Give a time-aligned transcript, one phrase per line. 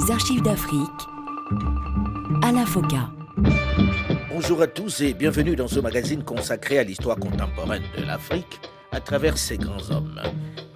[0.00, 1.08] Les archives d'Afrique,
[2.42, 3.10] Alain Foka.
[4.32, 8.60] Bonjour à tous et bienvenue dans ce magazine consacré à l'histoire contemporaine de l'Afrique
[8.92, 10.18] à travers ses grands hommes.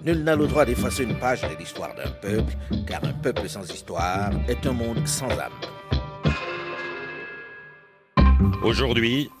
[0.03, 2.53] Nul n'a le droit d'effacer une page de l'histoire d'un peuple,
[2.85, 5.53] car un peuple sans histoire est un monde sans âme.
[8.63, 9.31] Aujourd'hui,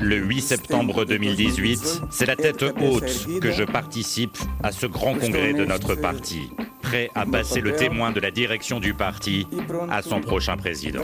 [0.00, 5.54] le 8 septembre 2018, c'est la tête haute que je participe à ce grand congrès
[5.54, 6.50] de notre parti,
[6.88, 9.46] prêt à passer le témoin de la direction du parti
[9.90, 11.02] à son prochain président.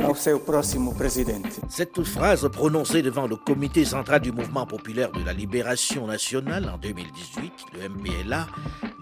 [1.68, 6.78] Cette phrase prononcée devant le comité central du mouvement populaire de la libération nationale en
[6.78, 8.46] 2018, le MPLA,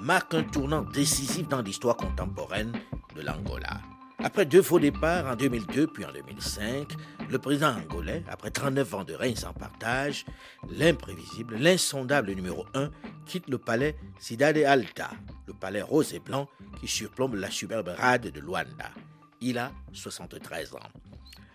[0.01, 2.73] marque un tournant décisif dans l'histoire contemporaine
[3.15, 3.92] de l'Angola.
[4.25, 6.93] Après deux faux départs en 2002 puis en 2005,
[7.29, 10.25] le président angolais, après 39 ans de règne sans partage,
[10.71, 12.91] l'imprévisible, l'insondable numéro 1,
[13.27, 15.11] quitte le palais Cidade Alta,
[15.49, 16.49] le palais rose et blanc
[16.81, 18.93] qui surplombe la superbe rade de Luanda.
[19.41, 20.79] Il a 73 ans.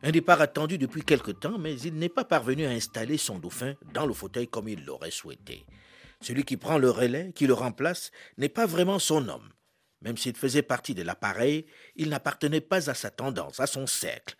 [0.03, 3.75] Un départ attendu depuis quelque temps, mais il n'est pas parvenu à installer son dauphin
[3.93, 5.65] dans le fauteuil comme il l'aurait souhaité.
[6.19, 9.49] Celui qui prend le relais, qui le remplace, n'est pas vraiment son homme.
[10.01, 14.35] Même s'il faisait partie de l'appareil, il n'appartenait pas à sa tendance, à son cercle.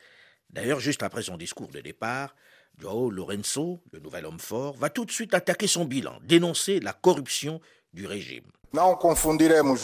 [0.50, 2.36] D'ailleurs, juste après son discours de départ,
[2.78, 6.94] Joao Lorenzo, le nouvel homme fort, va tout de suite attaquer son bilan, dénoncer la
[6.94, 7.60] corruption
[7.94, 8.46] du régime.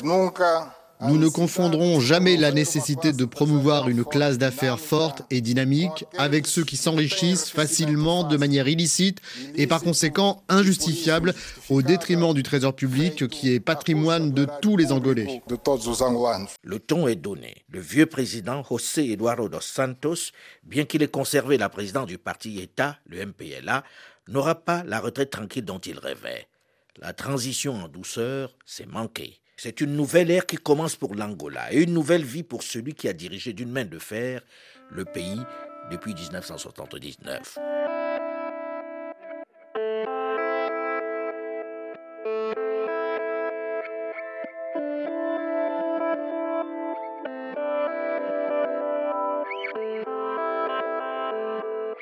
[0.03, 6.05] Nunca nous ne confondrons jamais la nécessité de promouvoir une classe d'affaires forte et dynamique
[6.17, 9.19] avec ceux qui s'enrichissent facilement de manière illicite
[9.55, 11.33] et par conséquent injustifiable
[11.69, 15.41] au détriment du trésor public qui est patrimoine de tous les Angolais.
[16.63, 17.65] Le ton est donné.
[17.69, 20.31] Le vieux président José Eduardo dos Santos,
[20.63, 23.83] bien qu'il ait conservé la présidence du parti État, le MPLA,
[24.27, 26.47] n'aura pas la retraite tranquille dont il rêvait.
[26.97, 29.42] La transition en douceur s'est manquée.
[29.55, 33.07] C'est une nouvelle ère qui commence pour l'Angola et une nouvelle vie pour celui qui
[33.07, 34.41] a dirigé d'une main de fer
[34.89, 35.39] le pays
[35.91, 37.59] depuis 1979.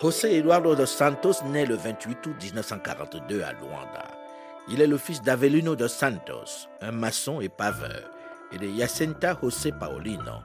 [0.02, 4.21] José Eduardo dos Santos naît le 28 août 1942 à Luanda.
[4.70, 8.10] Il est le fils d'Avelino dos Santos, un maçon et paveur,
[8.52, 10.44] et de Jacinta José Paulino,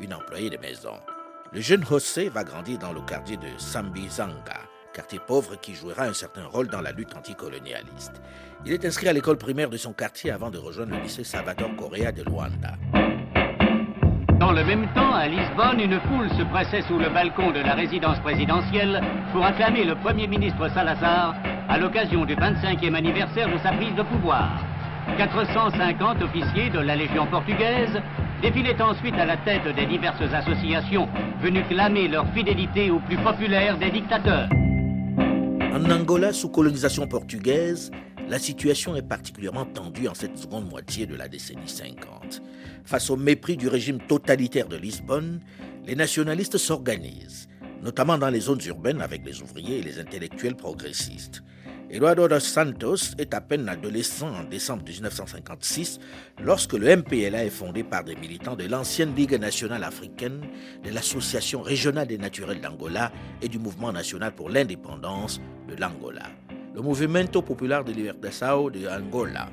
[0.00, 0.94] une employée de maison.
[1.52, 4.60] Le jeune José va grandir dans le quartier de Sambizanga,
[4.92, 8.20] quartier pauvre qui jouera un certain rôle dans la lutte anticolonialiste.
[8.66, 11.74] Il est inscrit à l'école primaire de son quartier avant de rejoindre le lycée Salvador
[11.76, 12.74] Correa de Luanda.
[14.38, 17.74] Dans le même temps, à Lisbonne, une foule se pressait sous le balcon de la
[17.74, 19.00] résidence présidentielle
[19.32, 21.34] pour acclamer le Premier ministre Salazar
[21.68, 24.64] à l'occasion du 25e anniversaire de sa prise de pouvoir.
[25.16, 28.00] 450 officiers de la Légion portugaise
[28.42, 31.08] défilaient ensuite à la tête des diverses associations
[31.40, 34.48] venues clamer leur fidélité au plus populaire des dictateurs.
[35.72, 37.90] En Angola, sous colonisation portugaise,
[38.28, 42.42] la situation est particulièrement tendue en cette seconde moitié de la décennie 50.
[42.84, 45.40] Face au mépris du régime totalitaire de Lisbonne,
[45.86, 47.48] les nationalistes s'organisent,
[47.82, 51.42] notamment dans les zones urbaines avec les ouvriers et les intellectuels progressistes.
[51.94, 56.00] Eduardo dos Santos est à peine adolescent en décembre 1956
[56.42, 60.40] lorsque le MPLA est fondé par des militants de l'ancienne Ligue nationale africaine,
[60.82, 66.24] de l'Association régionale des naturels d'Angola et du Mouvement national pour l'indépendance de l'Angola,
[66.74, 69.48] le Movimento Popular de Libertação de Angola.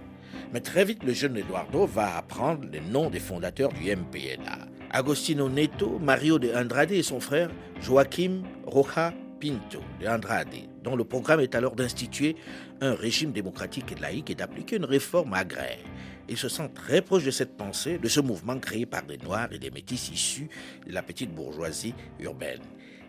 [0.52, 4.68] Mais très vite, le jeune Eduardo va apprendre les noms des fondateurs du MPLA.
[4.90, 11.03] Agostino Neto, Mario de Andrade et son frère Joaquim Roja Pinto de Andrade, dont le
[11.03, 12.35] programme est alors d'instituer
[12.79, 15.84] un régime démocratique et laïque et d'appliquer une réforme agraire.
[16.29, 19.52] Il se sent très proche de cette pensée, de ce mouvement créé par des Noirs
[19.52, 20.47] et des Métis issus
[20.85, 22.62] de la petite bourgeoisie urbaine.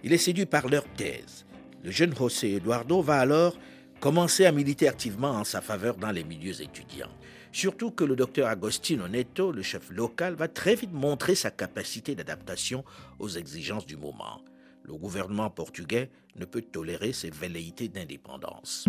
[0.03, 1.45] Il est séduit par leur thèse.
[1.85, 3.59] Le jeune José Eduardo va alors
[4.01, 7.13] commencer à militer activement en sa faveur dans les milieux étudiants.
[7.53, 12.15] Surtout que le docteur Agostino Neto, le chef local, va très vite montrer sa capacité
[12.15, 12.85] d'adaptation
[13.19, 14.41] aux exigences du moment
[14.85, 18.87] le gouvernement portugais ne peut tolérer ces velléités d'indépendance.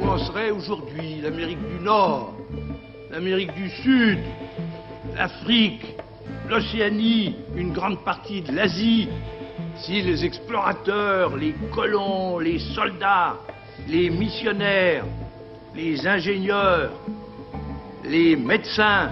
[0.00, 2.34] Où en serait aujourd'hui l'Amérique du Nord,
[3.10, 4.18] l'Amérique du Sud,
[5.14, 5.96] l'Afrique,
[6.48, 9.08] l'Océanie, une grande partie de l'Asie,
[9.76, 13.38] si les explorateurs, les colons, les soldats,
[13.88, 15.04] les missionnaires,
[15.74, 16.92] les ingénieurs,
[18.04, 19.10] les médecins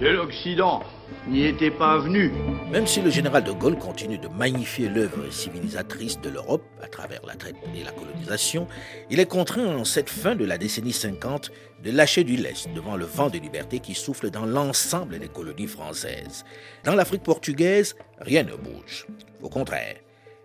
[0.00, 0.82] de l'Occident
[1.28, 2.32] n'y était pas venu.
[2.70, 7.24] Même si le général de Gaulle continue de magnifier l'œuvre civilisatrice de l'Europe à travers
[7.26, 8.66] la traite et la colonisation,
[9.10, 11.50] il est contraint en cette fin de la décennie 50
[11.82, 15.66] de lâcher du lest devant le vent de liberté qui souffle dans l'ensemble des colonies
[15.66, 16.44] françaises.
[16.84, 19.06] Dans l'Afrique portugaise, rien ne bouge.
[19.42, 19.96] Au contraire,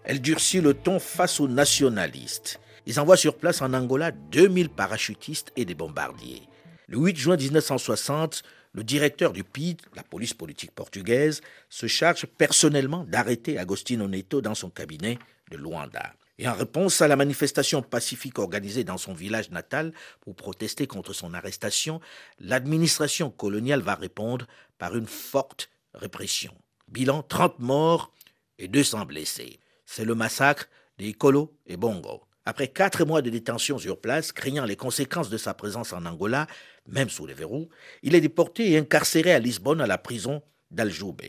[0.04, 2.60] elle durcit le ton face aux nationalistes.
[2.86, 6.44] Ils envoient sur place en Angola 2000 parachutistes et des bombardiers.
[6.88, 8.42] Le 8 juin 1960,
[8.74, 14.56] le directeur du PID, la police politique portugaise, se charge personnellement d'arrêter Agostino Neto dans
[14.56, 15.18] son cabinet
[15.52, 16.14] de Luanda.
[16.38, 21.12] Et en réponse à la manifestation pacifique organisée dans son village natal pour protester contre
[21.12, 22.00] son arrestation,
[22.40, 26.54] l'administration coloniale va répondre par une forte répression.
[26.88, 28.14] Bilan 30 morts
[28.58, 29.60] et 200 blessés.
[29.86, 32.24] C'est le massacre des Kolo et Bongo.
[32.46, 36.48] Après quatre mois de détention sur place, craignant les conséquences de sa présence en Angola,
[36.90, 37.70] même sous les verrous,
[38.04, 40.42] il est déporté et incarcéré à Lisbonne à la prison
[40.72, 41.22] d'Aljoube.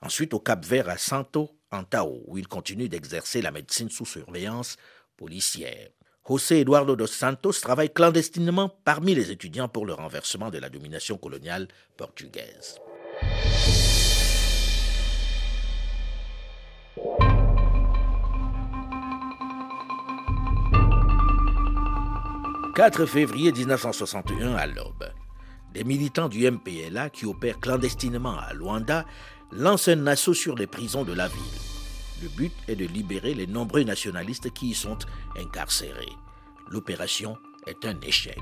[0.00, 4.76] Ensuite au Cap Vert à Santo Antao, où il continue d'exercer la médecine sous surveillance
[5.16, 5.90] policière.
[6.26, 11.16] José Eduardo dos Santos travaille clandestinement parmi les étudiants pour le renversement de la domination
[11.16, 12.78] coloniale portugaise.
[22.78, 25.12] 4 février 1961 à l'aube.
[25.74, 29.04] Des militants du MPLA qui opèrent clandestinement à Luanda
[29.50, 31.42] lancent un assaut sur les prisons de la ville.
[32.22, 34.96] Le but est de libérer les nombreux nationalistes qui y sont
[35.36, 36.12] incarcérés.
[36.70, 37.36] L'opération
[37.66, 38.38] est un échec,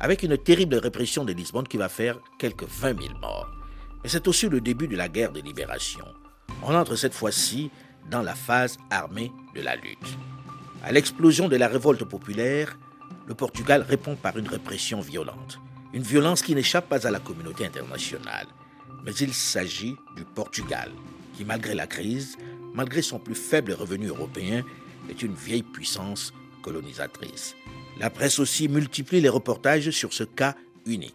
[0.00, 3.50] avec une terrible répression de Lisbonne qui va faire quelques 20 000 morts.
[4.02, 6.06] Mais c'est aussi le début de la guerre de libération.
[6.62, 7.70] On entre cette fois-ci
[8.10, 10.16] dans la phase armée de la lutte.
[10.82, 12.78] À l'explosion de la révolte populaire,
[13.26, 15.58] le Portugal répond par une répression violente.
[15.92, 18.46] Une violence qui n'échappe pas à la communauté internationale.
[19.04, 20.90] Mais il s'agit du Portugal,
[21.34, 22.36] qui malgré la crise,
[22.74, 24.62] malgré son plus faible revenu européen,
[25.08, 26.32] est une vieille puissance
[26.62, 27.54] colonisatrice.
[28.00, 30.54] La presse aussi multiplie les reportages sur ce cas
[30.86, 31.14] unique.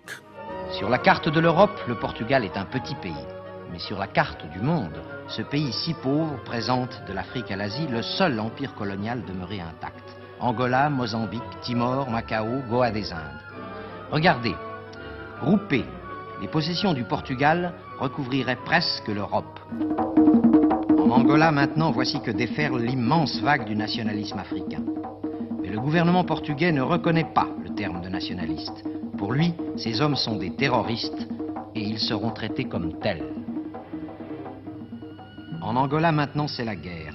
[0.78, 3.26] Sur la carte de l'Europe, le Portugal est un petit pays.
[3.72, 7.88] Mais sur la carte du monde, ce pays si pauvre présente de l'Afrique à l'Asie
[7.88, 10.09] le seul empire colonial demeuré intact.
[10.40, 13.42] Angola, Mozambique, Timor, Macao, Goa des Indes.
[14.10, 14.56] Regardez,
[15.42, 15.86] groupées,
[16.42, 19.60] les possessions du Portugal recouvriraient presque l'Europe.
[20.98, 24.84] En Angola, maintenant, voici que déferle l'immense vague du nationalisme africain.
[25.62, 28.86] Mais le gouvernement portugais ne reconnaît pas le terme de nationaliste.
[29.18, 31.28] Pour lui, ces hommes sont des terroristes
[31.76, 33.34] et ils seront traités comme tels.
[35.62, 37.14] En Angola, maintenant, c'est la guerre.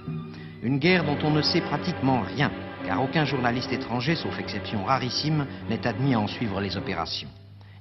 [0.62, 2.50] Une guerre dont on ne sait pratiquement rien
[2.84, 7.28] car aucun journaliste étranger, sauf exception rarissime, n'est admis à en suivre les opérations.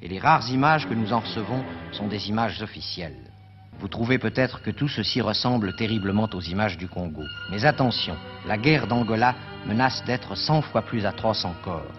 [0.01, 3.31] Et les rares images que nous en recevons sont des images officielles.
[3.79, 7.23] Vous trouvez peut-être que tout ceci ressemble terriblement aux images du Congo.
[7.51, 8.15] Mais attention,
[8.47, 9.35] la guerre d'Angola
[9.65, 11.91] menace d'être cent fois plus atroce encore.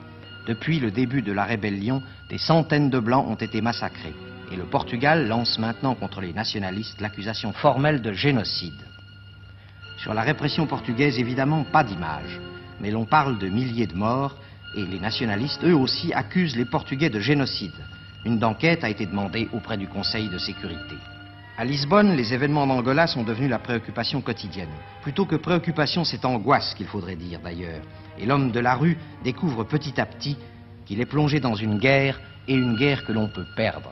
[0.46, 4.14] Depuis le début de la rébellion, des centaines de Blancs ont été massacrés.
[4.52, 8.86] Et le Portugal lance maintenant contre les nationalistes l'accusation formelle de génocide.
[9.98, 12.40] Sur la répression portugaise, évidemment, pas d'image
[12.80, 14.36] mais l'on parle de milliers de morts
[14.76, 17.72] et les nationalistes, eux aussi, accusent les Portugais de génocide.
[18.24, 20.96] Une enquête a été demandée auprès du Conseil de sécurité.
[21.56, 24.74] À Lisbonne, les événements d'Angola sont devenus la préoccupation quotidienne.
[25.02, 27.82] Plutôt que préoccupation, c'est angoisse qu'il faudrait dire d'ailleurs.
[28.18, 30.36] Et l'homme de la rue découvre petit à petit
[30.84, 33.90] qu'il est plongé dans une guerre et une guerre que l'on peut perdre.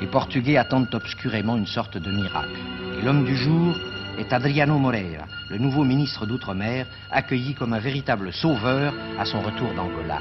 [0.00, 2.60] Les Portugais attendent obscurément une sorte de miracle.
[2.98, 3.74] Et l'homme du jour
[4.18, 9.68] est Adriano Moreira, le nouveau ministre d'Outre-mer, accueilli comme un véritable sauveur à son retour
[9.74, 10.20] d'Angola.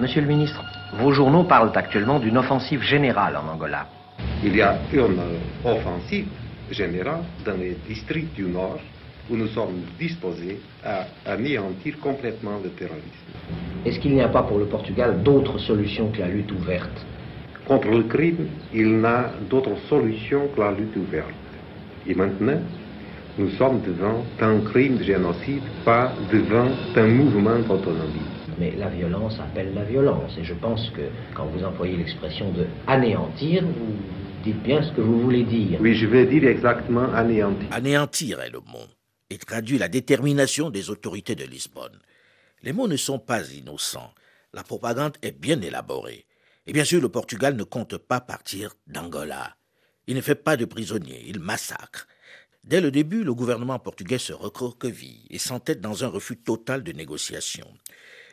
[0.00, 0.64] Monsieur le ministre,
[0.98, 3.86] vos journaux parlent actuellement d'une offensive générale en Angola.
[4.42, 5.20] Il y a une
[5.64, 6.28] offensive
[6.70, 8.80] générale dans les districts du Nord
[9.28, 13.06] où nous sommes disposés à anéantir complètement le terrorisme.
[13.84, 17.06] Est-ce qu'il n'y a pas pour le Portugal d'autres solutions que la lutte ouverte?
[17.66, 21.28] Contre le crime, il n'a d'autre solution que la lutte ouverte.
[22.06, 22.60] Et maintenant,
[23.38, 28.20] nous sommes devant un crime de génocide, pas devant un mouvement d'autonomie.
[28.58, 30.32] Mais la violence appelle la violence.
[30.38, 31.02] Et je pense que
[31.34, 33.96] quand vous employez l'expression de anéantir, vous
[34.44, 35.78] dites bien ce que vous voulez dire.
[35.80, 37.68] Oui, je vais dire exactement anéantir.
[37.70, 38.86] Anéantir est le mot
[39.30, 41.98] et traduit la détermination des autorités de Lisbonne.
[42.62, 44.12] Les mots ne sont pas innocents.
[44.52, 46.26] La propagande est bien élaborée.
[46.66, 49.56] Et bien sûr, le Portugal ne compte pas partir d'Angola.
[50.10, 52.08] Il ne fait pas de prisonniers, il massacre.
[52.64, 56.90] Dès le début, le gouvernement portugais se recroqueville et s'entête dans un refus total de
[56.90, 57.68] négociation.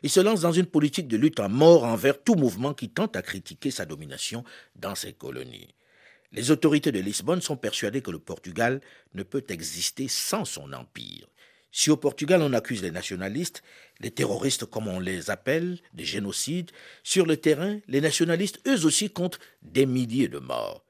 [0.02, 3.16] Il se lance dans une politique de lutte à mort envers tout mouvement qui tente
[3.16, 4.44] à critiquer sa domination
[4.76, 5.76] dans ses colonies.
[6.32, 8.82] Les autorités de Lisbonne sont persuadées que le Portugal
[9.14, 11.28] ne peut exister sans son empire.
[11.72, 13.62] Si au Portugal on accuse les nationalistes,
[14.00, 16.72] les terroristes comme on les appelle, des génocides,
[17.04, 20.84] sur le terrain, les nationalistes eux aussi comptent des milliers de morts.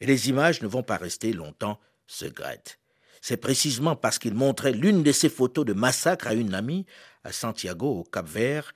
[0.00, 2.78] Et les images ne vont pas rester longtemps secrètes.
[3.20, 6.86] C'est précisément parce qu'il montrait l'une de ces photos de massacre à une amie
[7.24, 8.74] à Santiago, au Cap-Vert,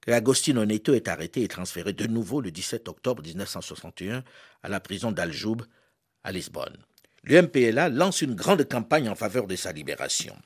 [0.00, 4.24] qu'Agostino Neto est arrêté et transféré de nouveau le 17 octobre 1961
[4.62, 5.62] à la prison d'Aljoub,
[6.24, 6.76] à Lisbonne.
[7.24, 10.36] L'UMPLA lance une grande campagne en faveur de sa libération.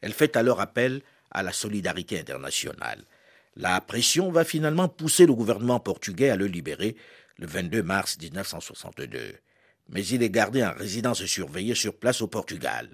[0.00, 3.04] Elle fait alors appel à la solidarité internationale.
[3.56, 6.96] La pression va finalement pousser le gouvernement portugais à le libérer
[7.38, 9.34] le 22 mars 1962.
[9.88, 12.88] Mais il est gardé en résidence surveillée sur place au Portugal.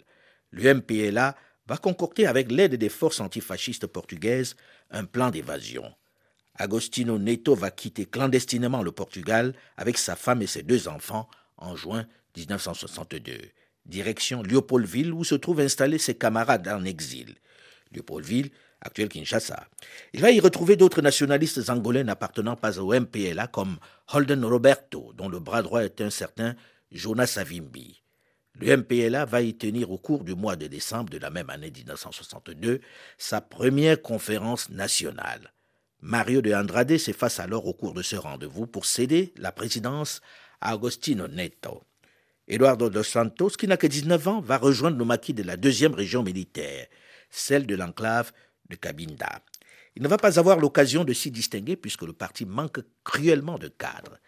[0.53, 4.57] L'UMPLA va concocter avec l'aide des forces antifascistes portugaises
[4.91, 5.95] un plan d'évasion.
[6.57, 11.77] Agostino Neto va quitter clandestinement le Portugal avec sa femme et ses deux enfants en
[11.77, 12.07] juin
[12.37, 13.53] 1962
[13.87, 17.35] direction Léopoldville, où se trouvent installés ses camarades en exil.
[17.93, 19.67] Léopoldville, actuel Kinshasa.
[20.15, 23.79] Il va y retrouver d'autres nationalistes angolais n'appartenant pas au MPLA, comme
[24.13, 26.55] Holden Roberto, dont le bras droit est un certain
[26.93, 28.03] Jonas Savimbi.
[28.55, 31.71] Le MPLA va y tenir au cours du mois de décembre de la même année
[31.71, 32.81] 1962
[33.17, 35.53] sa première conférence nationale.
[36.01, 40.21] Mario de Andrade s'efface alors au cours de ce rendez-vous pour céder la présidence
[40.61, 41.85] à Agostino Neto.
[42.49, 45.95] Eduardo dos Santos, qui n'a que 19 ans, va rejoindre le maquis de la deuxième
[45.95, 46.89] région militaire,
[47.31, 48.33] celle de l'enclave
[48.69, 49.43] de Cabinda.
[49.95, 53.69] Il ne va pas avoir l'occasion de s'y distinguer puisque le parti manque cruellement de
[53.69, 54.19] cadres.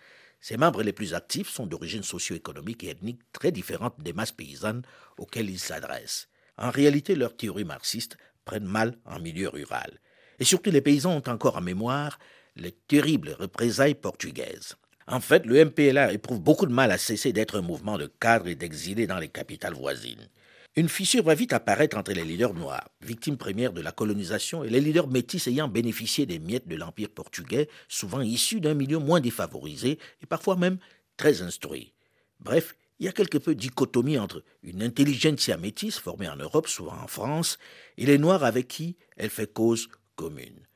[0.43, 4.83] Ses membres les plus actifs sont d'origine socio-économique et ethnique très différente des masses paysannes
[5.17, 6.29] auxquelles ils s'adressent.
[6.59, 10.01] En réalité, leurs théories marxistes prennent mal en milieu rural.
[10.41, 12.19] Et surtout, les paysans ont encore en mémoire
[12.57, 14.75] les terribles représailles portugaises.
[15.07, 18.49] En fait, le MPLA éprouve beaucoup de mal à cesser d'être un mouvement de cadres
[18.49, 20.29] et d'exilés dans les capitales voisines.
[20.75, 24.71] Une fissure va vite apparaître entre les leaders noirs, victimes premières de la colonisation, et
[24.71, 29.21] les leaders métis ayant bénéficié des miettes de l'Empire portugais, souvent issus d'un milieu moins
[29.21, 30.79] défavorisé et parfois même
[31.19, 31.93] très instruit.
[32.41, 36.97] Bref, il y a quelque peu dichotomie entre une intelligentsia métisse formée en Europe, souvent
[37.02, 37.59] en France,
[37.99, 40.67] et les Noirs avec qui elle fait cause commune.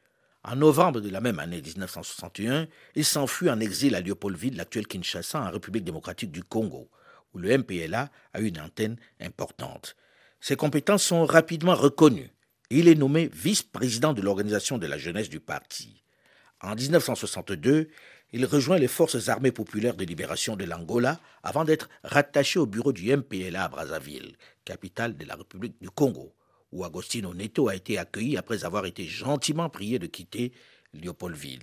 [0.45, 5.41] En novembre de la même année 1961, il s'enfuit en exil à Léopoldville, l'actuelle Kinshasa,
[5.41, 6.91] en République démocratique du Congo,
[7.37, 9.95] où le MPLA a une antenne importante.
[10.40, 12.31] Ses compétences sont rapidement reconnues.
[12.71, 16.02] Il est nommé vice-président de l'organisation de la jeunesse du parti.
[16.62, 17.88] En 1962,
[18.33, 22.95] il rejoint les forces armées populaires de libération de l'Angola avant d'être rattaché au bureau
[22.95, 26.33] du MPLA à Brazzaville, capitale de la République du Congo
[26.73, 30.52] où Agostino Neto a été accueilli après avoir été gentiment prié de quitter
[30.95, 31.62] Léopoldville.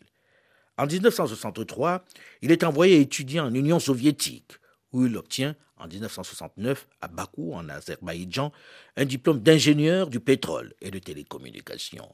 [0.77, 2.05] En 1963,
[2.41, 4.53] il est envoyé étudier en Union soviétique,
[4.93, 8.51] où il obtient en 1969 à Bakou, en Azerbaïdjan,
[8.95, 12.09] un diplôme d'ingénieur du pétrole et de télécommunications.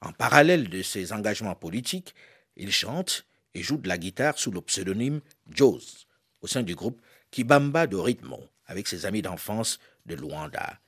[0.00, 2.14] En parallèle de ses engagements politiques,
[2.56, 5.20] il chante et joue de la guitare sous le pseudonyme
[5.50, 6.06] Joes,
[6.42, 10.78] au sein du groupe Kibamba de Ritmo, avec ses amis d'enfance de Luanda.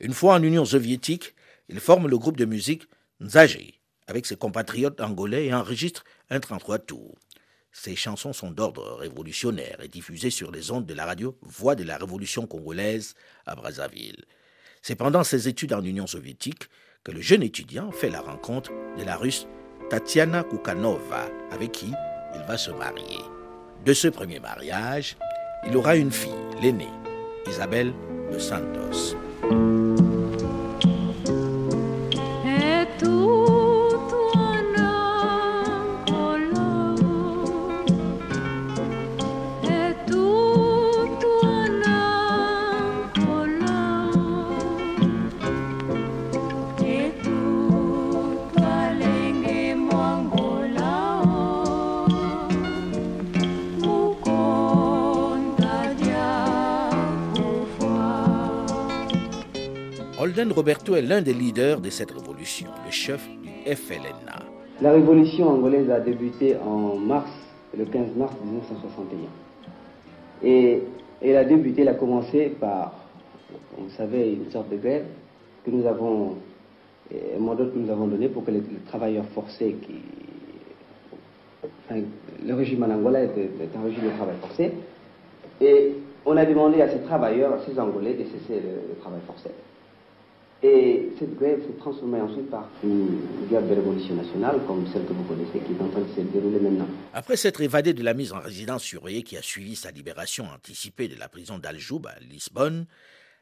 [0.00, 1.34] Une fois en Union soviétique,
[1.68, 2.84] il forme le groupe de musique
[3.20, 3.72] Nzaje
[4.06, 7.16] avec ses compatriotes angolais et enregistre un 33 tours.
[7.78, 11.84] Ses chansons sont d'ordre révolutionnaire et diffusées sur les ondes de la radio Voix de
[11.84, 13.14] la Révolution congolaise
[13.44, 14.24] à Brazzaville.
[14.80, 16.64] C'est pendant ses études en Union soviétique
[17.04, 19.46] que le jeune étudiant fait la rencontre de la russe
[19.90, 21.92] Tatiana Kukanova, avec qui
[22.34, 23.20] il va se marier.
[23.84, 25.16] De ce premier mariage,
[25.68, 26.88] il aura une fille, l'aînée,
[27.46, 27.92] Isabelle
[28.32, 29.16] de Santos.
[60.56, 64.38] Roberto est l'un des leaders de cette révolution, le chef du FLNA.
[64.80, 67.28] La révolution angolaise a débuté en mars,
[67.76, 69.18] le 15 mars 1961.
[70.42, 70.82] Et
[71.20, 72.94] elle a débuté, elle a commencé par,
[73.76, 75.04] vous savez, une sorte de grève
[75.62, 76.36] que nous avons,
[77.12, 79.96] un mandat que nous avons donné pour que les, travailleurs forcés qui.
[81.84, 82.00] Enfin,
[82.46, 83.28] le régime en Angola est,
[83.76, 84.72] un régime de travail forcé.
[85.60, 89.50] Et on a demandé à ces travailleurs, à ces Angolais, de cesser le travail forcé.
[90.62, 93.20] Et cette grève s'est transformée ensuite par une
[93.50, 96.20] guerre de révolution nationale, comme celle que vous connaissez, qui est en train de se
[96.20, 96.88] dérouler maintenant.
[97.12, 101.08] Après s'être évadé de la mise en résidence surveillée qui a suivi sa libération anticipée
[101.08, 102.86] de la prison d'Aljoub à Lisbonne,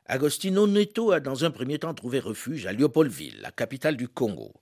[0.07, 4.53] Agostino Neto a dans un premier temps trouvé refuge à Léopoldville, la capitale du Congo.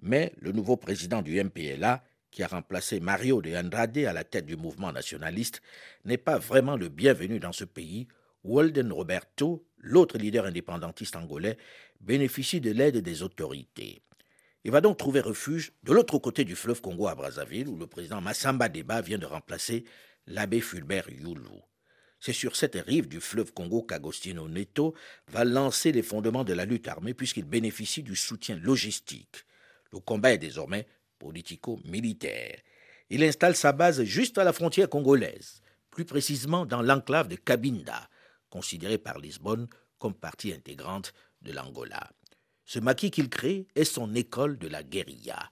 [0.00, 4.46] Mais le nouveau président du MPLA, qui a remplacé Mario de Andrade à la tête
[4.46, 5.60] du mouvement nationaliste,
[6.04, 8.06] n'est pas vraiment le bienvenu dans ce pays
[8.44, 11.56] où Holden Roberto, l'autre leader indépendantiste angolais,
[12.00, 14.02] bénéficie de l'aide des autorités.
[14.64, 17.86] Il va donc trouver refuge de l'autre côté du fleuve Congo à Brazzaville, où le
[17.86, 19.84] président Massamba Deba vient de remplacer
[20.26, 21.62] l'abbé Fulbert Yulu.
[22.20, 24.94] C'est sur cette rive du fleuve Congo qu'Agostino Neto
[25.28, 29.44] va lancer les fondements de la lutte armée puisqu'il bénéficie du soutien logistique.
[29.92, 30.86] Le combat est désormais
[31.18, 32.58] politico-militaire.
[33.10, 38.08] Il installe sa base juste à la frontière congolaise, plus précisément dans l'enclave de Cabinda,
[38.50, 41.12] considérée par Lisbonne comme partie intégrante
[41.42, 42.10] de l'Angola.
[42.64, 45.50] Ce maquis qu'il crée est son école de la guérilla.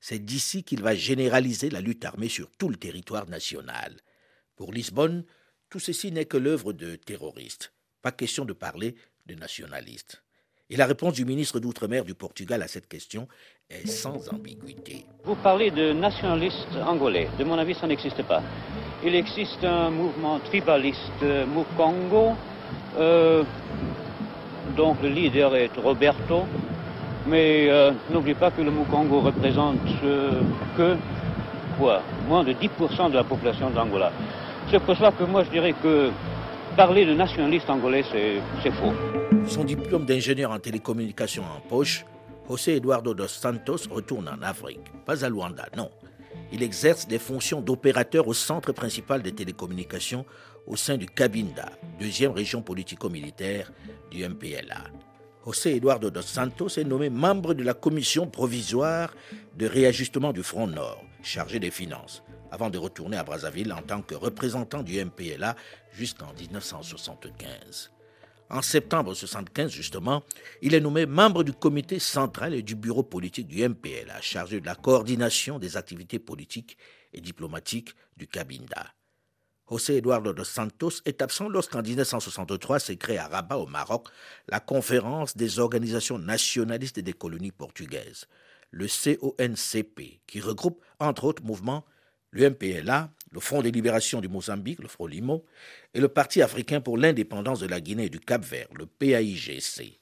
[0.00, 3.96] C'est d'ici qu'il va généraliser la lutte armée sur tout le territoire national.
[4.56, 5.24] Pour Lisbonne,
[5.70, 7.72] tout ceci n'est que l'œuvre de terroristes.
[8.02, 8.96] Pas question de parler
[9.26, 10.22] de nationalistes.
[10.70, 13.28] Et la réponse du ministre d'Outre-mer du Portugal à cette question
[13.68, 15.06] est sans ambiguïté.
[15.24, 17.28] Vous parlez de nationalistes angolais.
[17.38, 18.42] De mon avis, ça n'existe pas.
[19.06, 22.32] Il existe un mouvement tribaliste Mukongo,
[22.98, 23.42] euh,
[24.74, 26.44] dont le leader est Roberto.
[27.26, 30.40] Mais euh, n'oublie pas que le Mukongo représente euh,
[30.76, 30.96] que
[31.78, 34.10] quoi, moins de 10% de la population d'Angola.
[34.70, 36.10] C'est pour cela que moi je dirais que
[36.74, 38.92] parler de nationaliste angolais, c'est faux.
[39.46, 42.04] Son diplôme d'ingénieur en télécommunications en poche,
[42.48, 45.90] José Eduardo dos Santos retourne en Afrique, pas à Luanda, non.
[46.52, 50.24] Il exerce des fonctions d'opérateur au centre principal des télécommunications
[50.66, 53.72] au sein du Cabinda, deuxième région politico-militaire
[54.10, 54.84] du MPLA.
[55.44, 59.14] José Eduardo dos Santos est nommé membre de la commission provisoire
[59.56, 64.00] de réajustement du Front Nord, chargé des finances avant de retourner à Brazzaville en tant
[64.00, 65.56] que représentant du MPLA
[65.92, 67.90] jusqu'en 1975.
[68.50, 70.22] En septembre 1975, justement,
[70.60, 74.66] il est nommé membre du comité central et du bureau politique du MPLA, chargé de
[74.66, 76.76] la coordination des activités politiques
[77.12, 78.92] et diplomatiques du Cabinda.
[79.70, 84.08] José Eduardo dos Santos est absent lorsqu'en 1963 s'est créée à Rabat, au Maroc,
[84.48, 88.26] la conférence des organisations nationalistes des colonies portugaises,
[88.70, 91.86] le CONCP, qui regroupe entre autres mouvements
[92.30, 95.44] le MPLA, le Front de libération du Mozambique, le Frolimo,
[95.92, 99.98] et le Parti africain pour l'indépendance de la Guinée et du Cap-Vert, le PAIGC.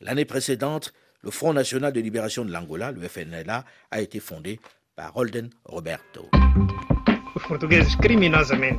[0.00, 0.92] L'année précédente,
[1.22, 4.60] le Front national de libération de l'Angola, le FNLA, a été fondé
[4.96, 6.28] par Holden Roberto.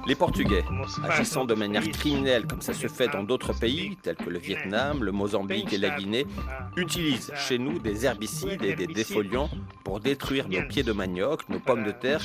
[0.07, 0.63] Les Portugais,
[1.03, 5.03] agissant de manière criminelle comme ça se fait dans d'autres pays, tels que le Vietnam,
[5.03, 6.25] le Mozambique et la Guinée,
[6.77, 9.49] utilisent chez nous des herbicides et des défoliants
[9.83, 12.21] pour détruire nos pieds de manioc, nos pommes de terre,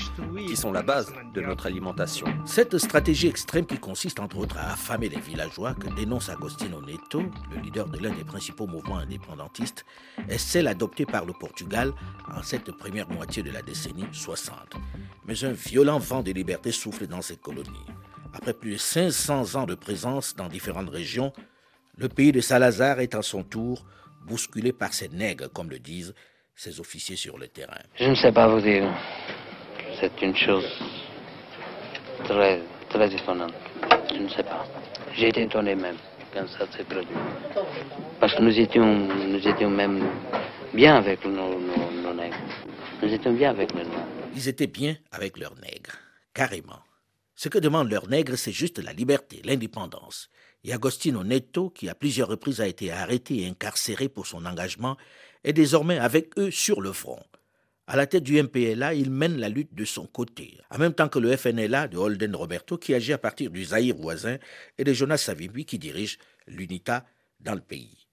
[0.47, 2.27] qui sont la base de notre alimentation.
[2.45, 7.25] Cette stratégie extrême qui consiste entre autres à affamer les villageois que dénonce Agostinho Neto,
[7.53, 9.85] le leader de l'un des principaux mouvements indépendantistes,
[10.29, 11.93] est celle adoptée par le Portugal
[12.33, 14.77] en cette première moitié de la décennie 60.
[15.27, 17.87] Mais un violent vent des libertés soufflent dans ces colonies.
[18.33, 21.33] Après plus de 500 ans de présence dans différentes régions,
[21.97, 23.85] le pays de Salazar est à son tour
[24.27, 26.15] bousculé par ces nègres, comme le disent
[26.55, 27.81] ses officiers sur le terrain.
[27.97, 28.85] Je ne sais pas vous dire.
[30.01, 30.67] C'est une chose
[32.25, 33.55] très, très étonnante.
[34.15, 34.65] Je ne sais pas.
[35.15, 35.97] J'ai été étonné même
[36.33, 37.17] quand ça s'est produit.
[38.21, 40.03] Parce que nous étions, nous étions même
[40.73, 42.37] bien avec nos, nos nègres.
[43.03, 44.07] Nous étions bien avec nos nègres.
[44.37, 45.99] Ils étaient bien avec leurs nègres
[46.35, 46.81] carrément.
[47.35, 50.31] Ce que demandent leurs nègres, c'est juste la liberté, l'indépendance.
[50.63, 54.97] Et Agostino Neto, qui à plusieurs reprises a été arrêté et incarcéré pour son engagement,
[55.45, 57.23] est désormais avec eux sur le front.
[57.87, 61.09] À la tête du MPLA, il mène la lutte de son côté, en même temps
[61.09, 64.37] que le FNLA de Holden Roberto, qui agit à partir du Zaïre voisin,
[64.79, 67.05] et de Jonas Savimbi, qui dirige l'UNITA
[67.41, 68.07] dans le pays.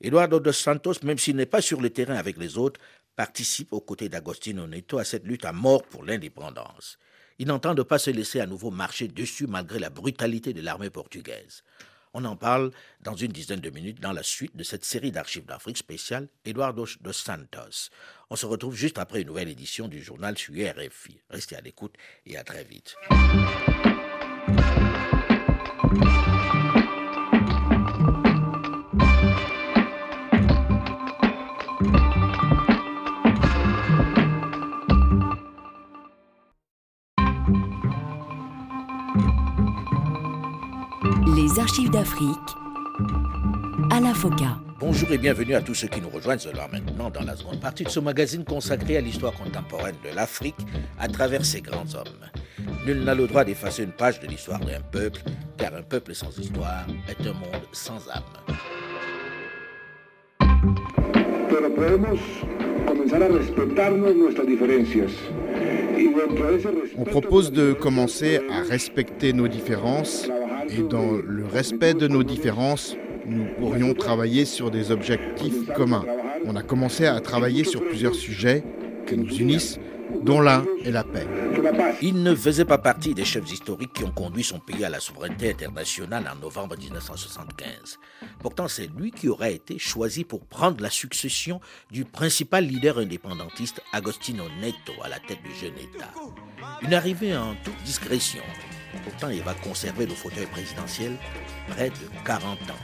[0.00, 2.80] Eduardo dos Santos, même s'il n'est pas sur le terrain avec les autres,
[3.16, 6.98] participe aux côtés d'Agostino Neto à cette lutte à mort pour l'indépendance.
[7.38, 11.62] Il n'entendent pas se laisser à nouveau marcher dessus malgré la brutalité de l'armée portugaise.
[12.14, 12.72] On en parle
[13.02, 16.84] dans une dizaine de minutes dans la suite de cette série d'archives d'Afrique spéciale Eduardo
[17.00, 17.90] dos Santos.
[18.30, 21.20] On se retrouve juste après une nouvelle édition du journal sur RFI.
[21.30, 21.94] Restez à l'écoute
[22.26, 22.96] et à très vite.
[41.56, 42.36] Archives d'Afrique
[43.90, 44.58] à la FOCA.
[44.80, 47.84] Bonjour et bienvenue à tous ceux qui nous rejoignent cela maintenant dans la seconde partie
[47.84, 50.56] de ce magazine consacré à l'histoire contemporaine de l'Afrique
[50.98, 52.66] à travers ses grands hommes.
[52.86, 55.22] Nul n'a le droit d'effacer une page de l'histoire d'un peuple,
[55.56, 58.22] car un peuple sans histoire est un monde sans âme.
[66.98, 70.28] On propose de commencer à respecter nos différences
[70.68, 76.04] et dans le respect de nos différences, nous pourrions travailler sur des objectifs communs.
[76.44, 78.64] On a commencé à travailler sur plusieurs sujets
[79.06, 79.78] qui nous unissent,
[80.22, 81.26] dont l'un est la paix.
[82.00, 85.00] Il ne faisait pas partie des chefs historiques qui ont conduit son pays à la
[85.00, 87.98] souveraineté internationale en novembre 1975.
[88.40, 93.82] Pourtant, c'est lui qui aurait été choisi pour prendre la succession du principal leader indépendantiste
[93.92, 96.12] Agostino Neto à la tête du jeune État.
[96.82, 98.42] Une arrivée en toute discrétion.
[99.04, 101.16] Pourtant, il va conserver le fauteuil présidentiel
[101.68, 102.74] près de 40 ans.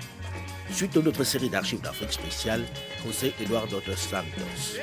[0.70, 2.64] Suite de notre série d'archives d'Afrique spéciale,
[3.04, 4.78] José Eduardo dos Santos.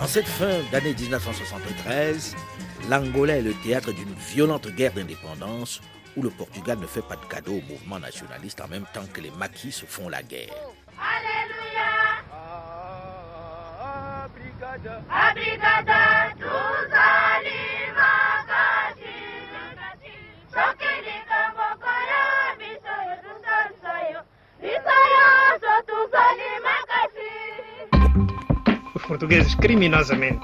[0.00, 2.36] En cette fin d'année 1973,
[2.88, 5.80] l'Angola est le théâtre d'une violente guerre d'indépendance
[6.16, 9.20] où le Portugal ne fait pas de cadeau au mouvement nationaliste en même temps que
[9.20, 10.52] les maquis se font la guerre.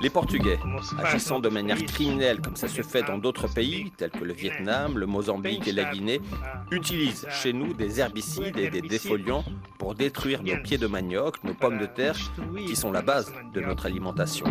[0.01, 0.59] Les Portugais,
[1.03, 4.99] agissant de manière criminelle comme ça se fait dans d'autres pays, tels que le Vietnam,
[4.99, 6.21] le Mozambique et la Guinée,
[6.71, 9.45] utilisent chez nous des herbicides et des défoliants
[9.79, 12.17] pour détruire nos pieds de manioc, nos pommes de terre,
[12.67, 14.47] qui sont la base de notre alimentation.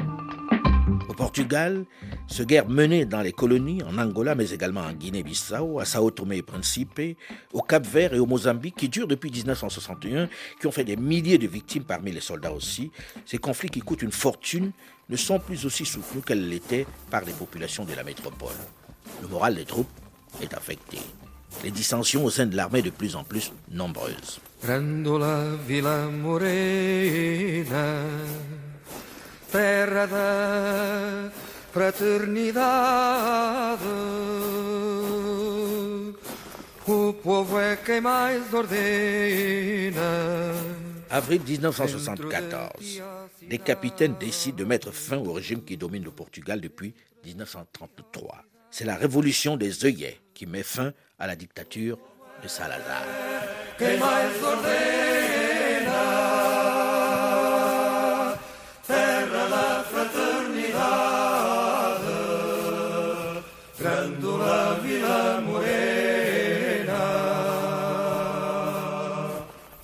[1.07, 1.85] Au Portugal,
[2.27, 6.37] ce guerre menée dans les colonies, en Angola, mais également en Guinée-Bissau, à Sao Tomé
[6.37, 7.01] et Principe,
[7.53, 11.47] au Cap-Vert et au Mozambique, qui durent depuis 1961, qui ont fait des milliers de
[11.47, 12.91] victimes parmi les soldats aussi,
[13.25, 14.71] ces conflits qui coûtent une fortune
[15.09, 18.55] ne sont plus aussi soutenus qu'elles l'étaient par les populations de la métropole.
[19.21, 19.91] Le moral des troupes
[20.41, 20.97] est affecté.
[21.63, 24.39] Les dissensions au sein de l'armée de plus en plus nombreuses.
[29.51, 31.29] Terra da
[31.71, 33.83] fraternidade.
[36.87, 40.01] O povo é quem mais ordena.
[41.09, 43.01] Avril 1974,
[43.41, 46.93] des capitaines décident de mettre fin au régime qui domine le Portugal depuis
[47.25, 48.45] 1933.
[48.71, 51.99] C'est la révolution des œillets qui met fin à la dictature
[52.41, 53.03] de Salazar.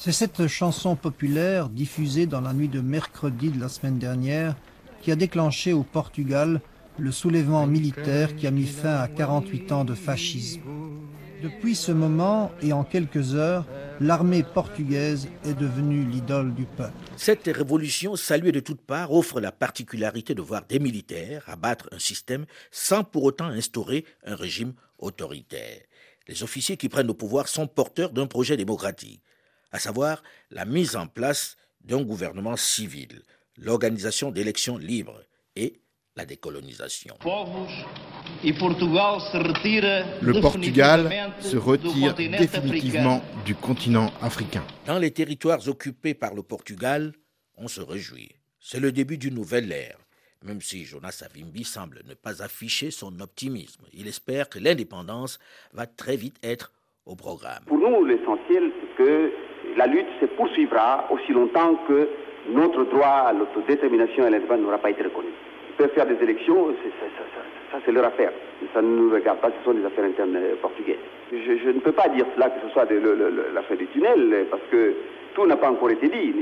[0.07, 4.55] C'est cette chanson populaire diffusée dans la nuit de mercredi de la semaine dernière
[5.01, 6.61] qui a déclenché au Portugal
[6.97, 10.61] le soulèvement militaire qui a mis fin à 48 ans de fascisme.
[11.43, 13.65] Depuis ce moment et en quelques heures,
[13.99, 16.93] l'armée portugaise est devenue l'idole du peuple.
[17.17, 21.99] Cette révolution, saluée de toutes parts, offre la particularité de voir des militaires abattre un
[21.99, 25.81] système sans pour autant instaurer un régime autoritaire.
[26.29, 29.21] Les officiers qui prennent le pouvoir sont porteurs d'un projet démocratique
[29.71, 33.23] à savoir la mise en place d'un gouvernement civil,
[33.57, 35.21] l'organisation d'élections libres
[35.55, 35.81] et
[36.15, 37.15] la décolonisation.
[37.23, 37.29] Le
[40.41, 44.63] Portugal se retire définitivement du continent africain.
[44.85, 47.13] Dans les territoires occupés par le Portugal,
[47.55, 48.31] on se réjouit.
[48.59, 49.97] C'est le début d'une nouvelle ère.
[50.43, 55.39] Même si Jonas Savimbi semble ne pas afficher son optimisme, il espère que l'indépendance
[55.73, 56.71] va très vite être
[57.05, 57.63] au programme.
[57.65, 59.31] Pour nous, l'essentiel, c'est que
[59.77, 62.09] la lutte se poursuivra aussi longtemps que
[62.49, 65.29] notre droit à l'autodétermination et à l'indépendance n'aura pas été reconnu.
[65.69, 66.73] Ils peuvent faire des élections,
[67.71, 68.31] ça, c'est leur affaire.
[68.73, 70.97] Ça ne nous regarde pas, ce sont des affaires internes euh, portugaises.
[71.31, 72.87] Je, ne peux pas dire cela que ce soit
[73.53, 74.95] l'affaire du tunnel, parce que
[75.35, 76.33] tout n'a pas encore été dit.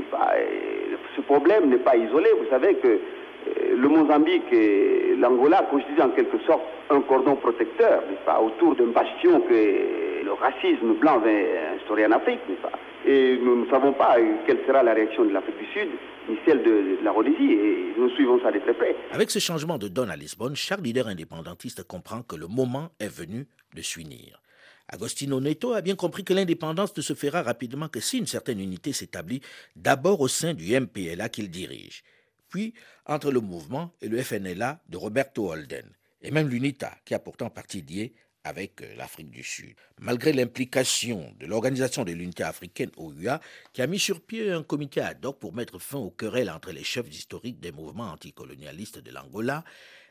[1.14, 2.30] ce problème n'est pas isolé.
[2.38, 8.02] Vous savez que euh, le Mozambique et l'Angola constituent en quelque sorte un cordon protecteur,
[8.24, 11.30] pas, autour d'un bastion que le racisme blanc va
[11.74, 12.70] instaurer en Afrique, pas.
[13.06, 14.16] Et nous ne savons pas
[14.46, 15.88] quelle sera la réaction de l'Afrique du Sud,
[16.28, 18.96] ni celle de, la Rhodésie, et nous suivons ça de très près.
[19.12, 23.08] Avec ce changement de donne à Lisbonne, chaque leader indépendantiste comprend que le moment est
[23.08, 24.42] venu de s'unir.
[24.88, 28.60] Agostino Neto a bien compris que l'indépendance ne se fera rapidement que si une certaine
[28.60, 29.40] unité s'établit
[29.76, 32.02] d'abord au sein du MPLA qu'il dirige.
[32.48, 32.74] puis
[33.06, 35.86] entre le mouvement et le FNLA de Roberto Holden,
[36.22, 38.14] et même l'UNITA, qui a pourtant parti lié
[38.46, 39.74] avec euh, l'Afrique du Sud.
[40.00, 43.40] Malgré l'implication de l'Organisation de l'Unité africaine OUA,
[43.72, 46.70] qui a mis sur pied un comité ad hoc pour mettre fin aux querelles entre
[46.70, 49.64] les chefs historiques des mouvements anticolonialistes de l'Angola,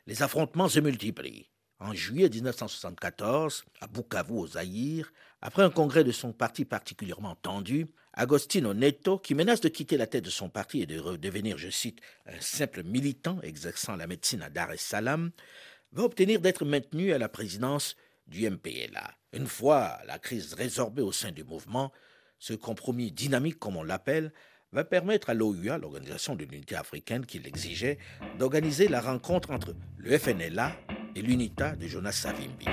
[0.06, 1.50] les affrontements se multiplient.
[1.80, 7.88] En juillet 1974, à Bukavu, au Zaïre, après un congrès de son parti particulièrement tendu,
[8.14, 11.70] Agostino Neto, qui menace de quitter la tête de son parti et de redevenir, je
[11.70, 15.32] cite, un simple militant exerçant la médecine à Dar es Salaam,
[15.92, 17.96] va obtenir d'être maintenu à la présidence
[18.28, 19.12] du MPLA.
[19.34, 21.92] Une fois la crise résorbée au sein du mouvement,
[22.40, 24.32] ce compromis dynamique, comme on l'appelle,
[24.72, 27.98] va permettre à l'OUA, l'Organisation de l'Unité africaine qui l'exigeait,
[28.38, 30.76] d'organiser la rencontre entre le FNLA
[31.16, 32.66] et l'UNITA de Jonas Savimbi.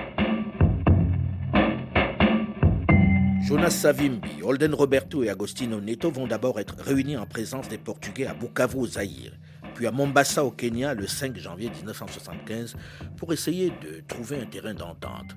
[3.46, 8.26] Jonas Savimbi, Holden Roberto et Agostino Neto vont d'abord être réunis en présence des Portugais
[8.26, 9.36] à Bukavu Zaïre,
[9.74, 12.76] puis à Mombasa au Kenya le 5 janvier 1975
[13.16, 15.36] pour essayer de trouver un terrain d'entente,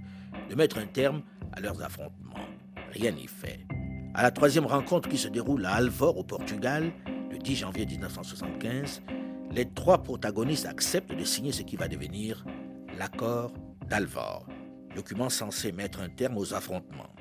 [0.50, 1.22] de mettre un terme
[1.54, 2.34] à leurs affrontements.
[2.92, 3.60] Rien n'y fait.
[4.14, 6.92] À la troisième rencontre qui se déroule à Alvor au Portugal,
[7.32, 9.02] le 10 janvier 1975,
[9.52, 12.46] les trois protagonistes acceptent de signer ce qui va devenir
[12.98, 13.54] l'accord
[13.90, 14.48] d'Alvor,
[14.96, 17.14] document censé mettre un terme aux affrontements.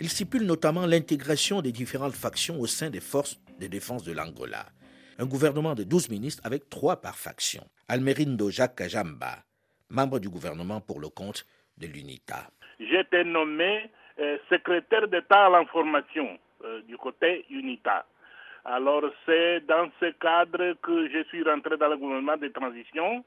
[0.00, 4.66] Il stipule notamment l'intégration des différentes factions au sein des forces de défense de l'Angola.
[5.18, 7.62] Un gouvernement de 12 ministres avec trois par faction.
[7.88, 9.38] Almerindo Jacques Kajamba,
[9.90, 11.44] membre du gouvernement pour le compte
[11.78, 12.48] de l'UNITA.
[12.78, 18.06] J'étais nommé euh, secrétaire d'État à l'information euh, du côté UNITA.
[18.64, 23.24] Alors c'est dans ce cadre que je suis rentré dans le gouvernement de transition,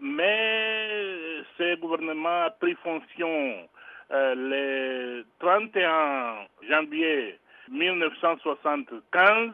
[0.00, 3.68] mais ce gouvernement a pris fonction
[4.10, 7.38] euh, le 31 janvier
[7.70, 9.50] 1975,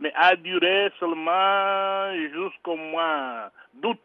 [0.00, 4.00] mais a duré seulement jusqu'au mois d'août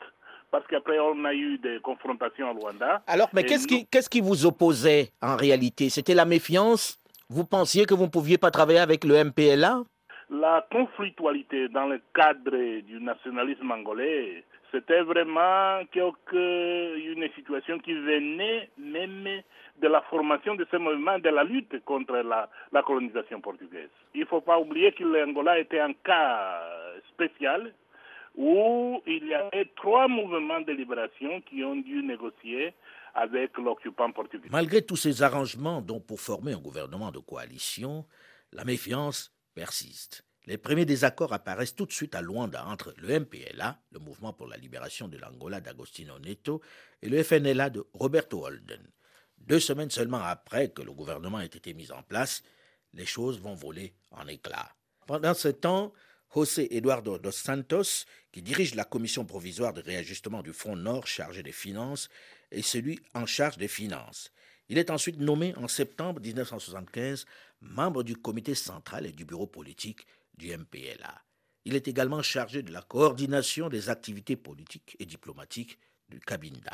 [0.52, 3.02] parce qu'après on a eu des confrontations à Rwanda.
[3.08, 5.89] Alors, mais qu'est-ce qui, qu'est-ce qui vous opposait en réalité?
[5.89, 6.99] C'était la méfiance?
[7.30, 9.84] Vous pensiez que vous ne pouviez pas travailler avec le MPLA
[10.32, 19.41] La conflictualité dans le cadre du nationalisme angolais, c'était vraiment une situation qui venait même
[19.82, 23.89] de la formation de ce mouvement, de la lutte contre la, la colonisation portugaise.
[24.13, 26.62] Il ne faut pas oublier que l'Angola était un cas
[27.10, 27.73] spécial
[28.36, 32.73] où il y avait trois mouvements de libération qui ont dû négocier
[33.15, 34.47] avec l'occupant portugais.
[34.51, 38.05] Malgré tous ces arrangements, dont pour former un gouvernement de coalition,
[38.53, 40.29] la méfiance persiste.
[40.49, 44.47] Les premiers désaccords apparaissent tout de suite à Luanda entre le MPLA, le mouvement pour
[44.47, 46.59] la libération de l'Angola d'Agostino Neto,
[47.03, 48.81] et le FNLA de Roberto Holden.
[49.38, 52.41] Deux semaines seulement après que le gouvernement ait été mis en place,
[52.95, 54.73] les choses vont voler en éclats.
[55.05, 55.93] Pendant ce temps,
[56.33, 61.43] José Eduardo dos Santos, qui dirige la commission provisoire de réajustement du Front Nord chargé
[61.43, 62.09] des finances,
[62.49, 64.31] est celui en charge des finances.
[64.67, 67.27] Il est ensuite nommé en septembre 1975
[67.62, 70.07] membre du comité central et du bureau politique
[70.39, 71.21] du MPLA.
[71.65, 76.73] Il est également chargé de la coordination des activités politiques et diplomatiques du Cabinda.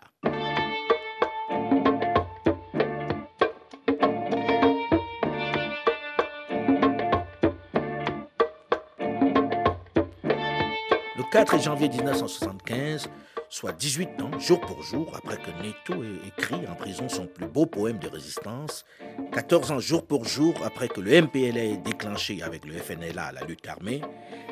[11.17, 13.09] Le 4 janvier 1975,
[13.49, 17.47] soit 18 ans, jour pour jour, après que Neto ait écrit en prison son plus
[17.47, 18.85] beau poème de résistance,
[19.31, 23.41] 14 ans jour pour jour après que le MPLA ait déclenché avec le FNLA la
[23.45, 24.01] lutte armée,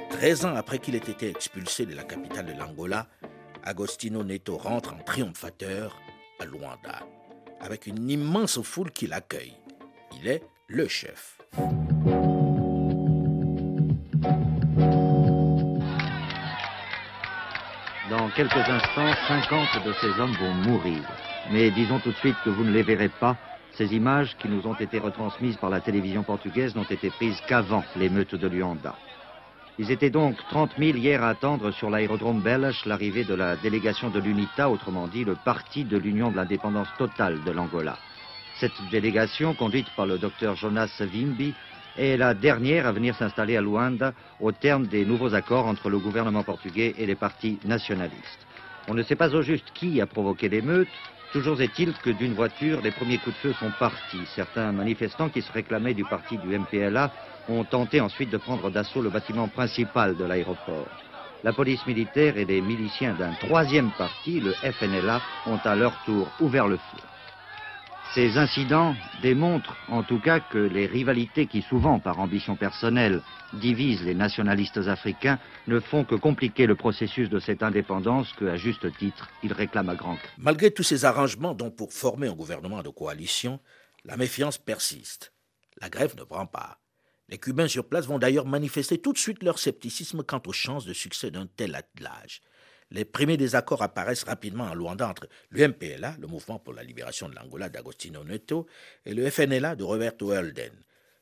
[0.10, 3.08] 13 ans après qu'il ait été expulsé de la capitale de l'Angola,
[3.64, 5.98] Agostino Neto rentre en triomphateur
[6.40, 7.00] à Luanda,
[7.60, 9.58] avec une immense foule qui l'accueille.
[10.20, 11.38] Il est le chef.
[18.36, 21.00] Quelques instants, 50 de ces hommes vont mourir.
[21.52, 23.38] Mais disons tout de suite que vous ne les verrez pas.
[23.74, 27.84] Ces images qui nous ont été retransmises par la télévision portugaise n'ont été prises qu'avant
[27.96, 28.96] l'émeute de Luanda.
[29.80, 34.10] Ils étaient donc 30 000 hier à attendre sur l'aérodrome belge l'arrivée de la délégation
[34.10, 37.98] de l'UNITA, autrement dit le parti de l'Union de l'indépendance totale de l'Angola.
[38.60, 41.54] Cette délégation, conduite par le docteur Jonas Savimbi,
[41.96, 46.00] est la dernière à venir s'installer à Luanda au terme des nouveaux accords entre le
[46.00, 48.46] gouvernement portugais et les partis nationalistes.
[48.88, 51.00] On ne sait pas au juste qui a provoqué l'émeute.
[51.32, 54.28] Toujours est-il que d'une voiture, les premiers coups de feu sont partis.
[54.36, 57.12] Certains manifestants qui se réclamaient du parti du MPLA
[57.48, 60.92] ont tenté ensuite de prendre d'assaut le bâtiment principal de l'aéroport.
[61.44, 66.32] La police militaire et des miliciens d'un troisième parti, le FNLA, ont à leur tour
[66.40, 67.00] ouvert le feu.
[68.14, 73.24] Ces incidents démontrent en tout cas que les rivalités qui souvent, par ambition personnelle,
[73.54, 78.56] divisent les nationalistes africains ne font que compliquer le processus de cette indépendance que, à
[78.56, 82.84] juste titre, ils réclament à grand Malgré tous ces arrangements dont pour former un gouvernement
[82.84, 83.60] de coalition,
[84.06, 85.34] la méfiance persiste.
[85.82, 86.78] La grève ne prend pas.
[87.30, 90.86] Les Cubains sur place vont d'ailleurs manifester tout de suite leur scepticisme quant aux chances
[90.86, 92.42] de succès d'un tel attelage
[92.92, 97.36] les premiers désaccords apparaissent rapidement en Luanda entre l'UMPLA, le mouvement pour la libération de
[97.36, 98.68] l'Angola d'Agostino Neto,
[99.06, 100.72] et le FNLA de Roberto Holden.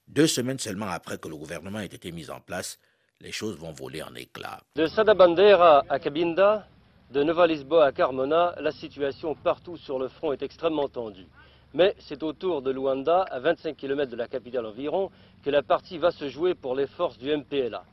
[0.08, 2.80] Deux semaines seulement après que le gouvernement ait été mis en place,
[3.22, 4.62] les choses vont voler en éclats.
[4.76, 6.68] De Sadabandera à Cabinda,
[7.12, 11.28] de Nova Lisboa à Carmona, la situation partout sur le front est extrêmement tendue.
[11.74, 15.10] Mais c'est autour de Luanda, à 25 km de la capitale environ,
[15.44, 17.84] que la partie va se jouer pour les forces du MPLA.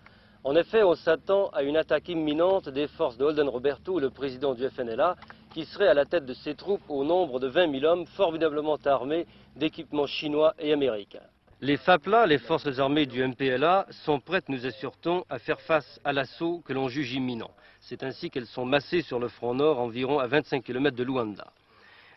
[0.44, 4.55] En effet, on s'attend à une attaque imminente des forces de Holden Roberto, le président
[4.55, 5.16] du FNLA,
[5.53, 8.79] qui serait à la tête de ses troupes au nombre de 20 000 hommes formidablement
[8.85, 11.27] armés d'équipements chinois et américains.
[11.61, 16.12] Les FAPLA, les forces armées du MPLA, sont prêtes, nous assurons, à faire face à
[16.12, 17.51] l'assaut que l'on juge imminent.
[17.81, 21.48] C'est ainsi qu'elles sont massées sur le front nord, environ à 25 km de Luanda.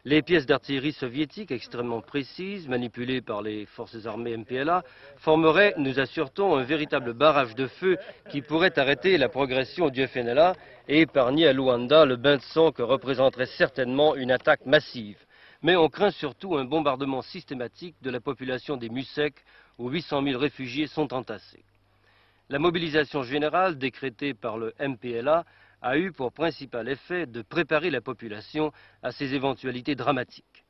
[0.04, 4.84] Les pièces d'artillerie soviétiques extrêmement précises, manipulées par les forces armées MPLA,
[5.18, 7.98] formeraient, nous assure-t-on, un véritable barrage de feu
[8.32, 10.56] qui pourrait arrêter la progression du FNLA
[10.88, 15.20] et épargner à Luanda le bain de sang que représenterait certainement une attaque massive.
[15.62, 19.36] Mais on craint surtout un bombardement systématique de la population des Musek,
[19.78, 21.64] où 800 000 réfugiés sont entassés.
[22.50, 25.46] La mobilisation générale décrétée par le MPLA
[25.82, 30.66] a eu pour principal effet de préparer la population à ces éventualités dramatiques.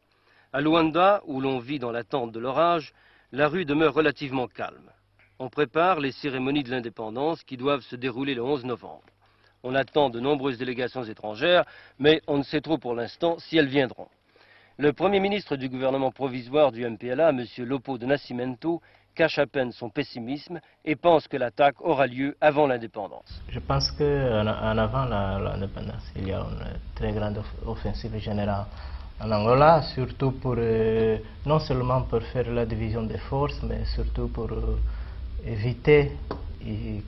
[0.54, 2.94] À Luanda, où l'on vit dans l'attente de l'orage,
[3.32, 4.92] la rue demeure relativement calme.
[5.40, 9.04] On prépare les cérémonies de l'indépendance qui doivent se dérouler le 11 novembre.
[9.64, 11.66] On attend de nombreuses délégations étrangères,
[12.00, 14.08] mais on ne sait trop pour l'instant si elles viendront.
[14.78, 17.46] Le Premier ministre du gouvernement provisoire du MPLA, M.
[17.60, 18.82] Lopo de Nascimento,
[19.14, 23.42] cache à peine son pessimisme et pense que l'attaque aura lieu avant l'indépendance.
[23.50, 28.66] Je pense qu'en en avant l'indépendance, il y a une très grande offensive générale
[29.24, 34.30] en Angola, surtout pour, euh, non seulement pour faire la division des forces, mais surtout
[34.30, 34.80] pour euh,
[35.46, 36.12] éviter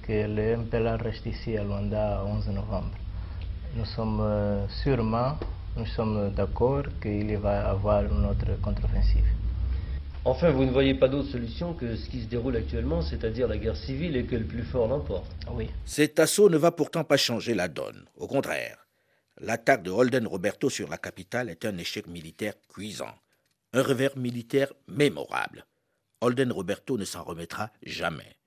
[0.02, 2.92] que le MPLA reste ici à Luanda le 11 novembre.
[3.76, 5.38] Nous sommes euh, sûrement,
[5.76, 9.26] nous sommes d'accord qu'il va y avoir une autre contre-offensive.
[10.26, 13.58] Enfin, vous ne voyez pas d'autre solution que ce qui se déroule actuellement, c'est-à-dire la
[13.58, 15.30] guerre civile et que le plus fort l'emporte.
[15.52, 15.70] Oui.
[15.86, 18.06] Cet assaut ne va pourtant pas changer la donne.
[18.16, 18.88] Au contraire,
[19.42, 23.14] l'attaque de Holden Roberto sur la capitale est un échec militaire cuisant,
[23.74, 25.66] un revers militaire mémorable.
[26.22, 28.38] Holden Roberto ne s'en remettra jamais.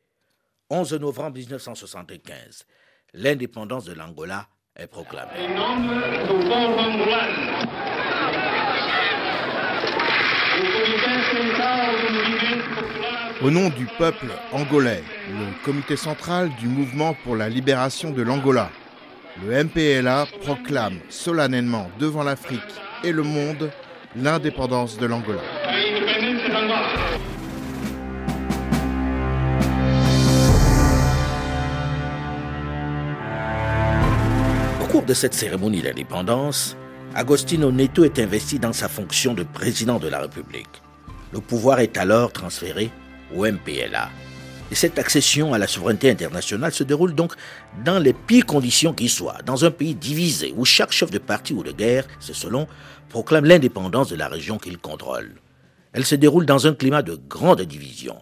[0.71, 2.65] 11 novembre 1975,
[3.13, 5.31] l'indépendance de l'Angola est proclamée.
[13.43, 18.71] Au nom du peuple angolais, le comité central du mouvement pour la libération de l'Angola,
[19.45, 22.61] le MPLA proclame solennellement devant l'Afrique
[23.05, 23.71] et le monde
[24.17, 25.43] l'indépendance de l'Angola.
[34.83, 36.77] Au cours de cette cérémonie d'indépendance,
[37.15, 40.83] Agostino Neto est investi dans sa fonction de président de la République.
[41.33, 42.91] Le pouvoir est alors transféré
[43.35, 44.09] au MPLA.
[44.71, 47.35] Et cette accession à la souveraineté internationale se déroule donc
[47.85, 51.55] dans les pires conditions qui soient, dans un pays divisé où chaque chef de parti
[51.55, 52.67] ou de guerre, c'est selon,
[53.09, 55.37] proclame l'indépendance de la région qu'il contrôle.
[55.93, 58.17] Elle se déroule dans un climat de grande division.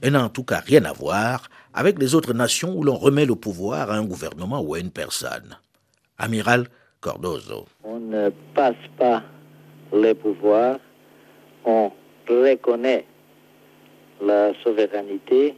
[0.00, 3.26] Elle n'a en tout cas rien à voir avec les autres nations où l'on remet
[3.26, 5.56] le pouvoir à un gouvernement ou à une personne.
[6.18, 6.66] Amiral
[7.00, 7.66] Cordozo.
[7.82, 9.22] On ne passe pas
[9.92, 10.78] le pouvoir,
[11.64, 11.92] on
[12.28, 13.04] reconnaît
[14.20, 15.54] la souveraineté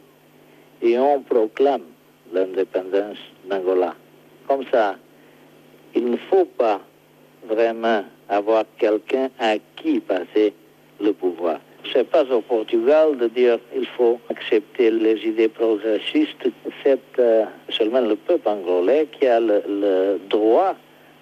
[0.81, 1.83] et on proclame
[2.33, 3.17] l'indépendance
[3.49, 3.95] d'Angola.
[4.47, 4.95] Comme ça,
[5.95, 6.81] il ne faut pas
[7.47, 10.53] vraiment avoir quelqu'un à qui passer
[10.99, 11.59] le pouvoir.
[11.91, 16.49] Ce n'est pas au Portugal de dire qu'il faut accepter les idées progressistes.
[16.83, 20.75] C'est euh, seulement le peuple angolais qui a le droit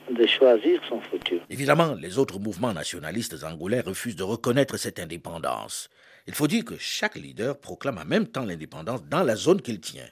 [0.09, 1.41] de choisir son futur.
[1.49, 5.89] Évidemment, les autres mouvements nationalistes angolais refusent de reconnaître cette indépendance.
[6.27, 9.79] Il faut dire que chaque leader proclame en même temps l'indépendance dans la zone qu'il
[9.79, 10.07] tient.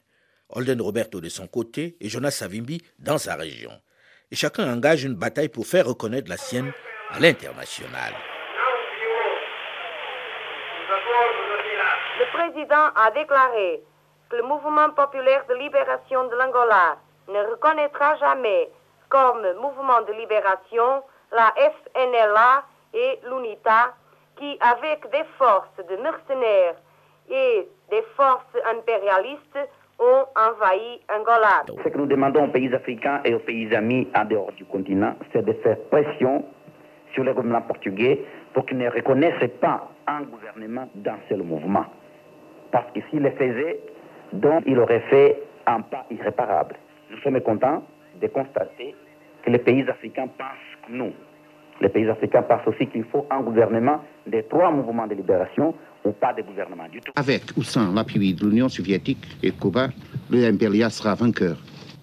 [0.50, 3.72] Holden Roberto de son côté et Jonas Savimbi dans sa région.
[4.32, 6.72] Et chacun engage une bataille pour faire reconnaître la sienne
[7.10, 8.14] à l'international.
[12.20, 13.82] Le président a déclaré
[14.30, 18.70] que le mouvement populaire de libération de l'Angola ne reconnaîtra jamais
[19.14, 22.64] comme mouvement de libération la FNLA
[22.96, 23.94] et l'UNITA
[24.38, 26.76] qui, avec des forces de mercenaires
[27.30, 31.64] et des forces impérialistes, ont envahi Angola.
[31.84, 35.16] Ce que nous demandons aux pays africains et aux pays amis en dehors du continent,
[35.32, 36.44] c'est de faire pression
[37.14, 41.86] sur le gouvernement portugais pour qu'ils ne reconnaissent pas un gouvernement d'un seul mouvement.
[42.72, 43.80] Parce que s'il le faisait,
[44.34, 46.76] donc il aurait fait un pas irréparable.
[47.12, 47.84] Nous sommes contents
[48.20, 48.96] de constater
[49.44, 51.14] que les pays africains pensent comme nous.
[51.82, 55.74] Les pays africains pensent aussi qu'il faut un gouvernement des trois mouvements de libération
[56.06, 57.12] ou pas de gouvernement du tout.
[57.16, 59.90] Avec ou sans l'appui de l'Union soviétique et de Cuba,
[60.30, 61.58] le MPLA sera vainqueur.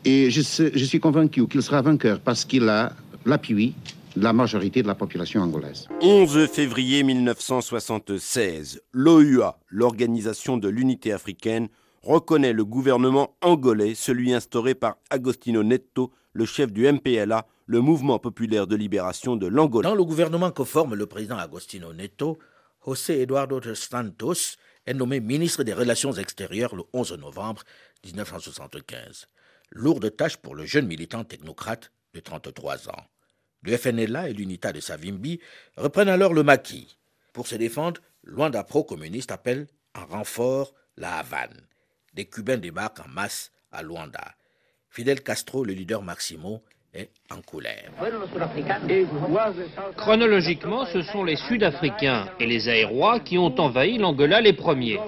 [0.05, 2.91] Et je, je suis convaincu qu'il sera vainqueur parce qu'il a
[3.27, 3.75] l'appui
[4.17, 5.89] de la majorité de la population angolaise.
[6.01, 11.69] 11 février 1976, l'OUA, l'Organisation de l'Unité africaine,
[12.03, 18.19] reconnaît le gouvernement angolais, celui instauré par Agostino Neto, le chef du MPLA, le mouvement
[18.19, 19.91] populaire de libération de l'Angola.
[19.91, 22.39] Dans le gouvernement que forme le président Agostino Neto,
[22.85, 27.63] José Eduardo dos Santos est nommé ministre des Relations extérieures le 11 novembre
[28.05, 29.27] 1975.
[29.71, 33.05] Lourde tâche pour le jeune militant technocrate de 33 ans.
[33.63, 35.39] Le FNLA et l'UNITA de Savimbi
[35.77, 36.97] reprennent alors le maquis.
[37.33, 41.67] Pour se défendre, Luanda pro-communiste appelle en renfort la Havane.
[42.15, 44.35] Des Cubains débarquent en masse à Luanda.
[44.91, 47.91] Fidel Castro, le leader Maximo, est en colère.
[49.97, 54.99] Chronologiquement, ce sont les Sud-Africains et les Aérois qui ont envahi l'Angola les premiers.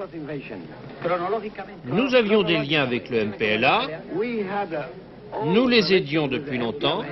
[1.84, 3.88] Nous avions des liens avec le MPLA,
[5.44, 7.02] nous les aidions depuis longtemps,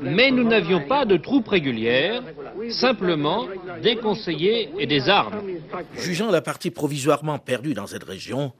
[0.00, 2.22] mais nous n'avions pas de troupes régulières,
[2.70, 3.46] simplement
[3.82, 5.42] des conseillers et des armes.
[5.96, 8.52] Jugeant la partie provisoirement perdue dans cette région,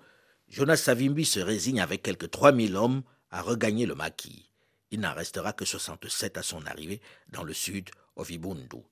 [0.49, 4.51] Jonas Savimbi se résigne avec quelques 3000 hommes à regagner le maquis.
[4.91, 7.01] Il n'en restera que 67 à son arrivée
[7.33, 8.83] dans le sud, au Vibundu.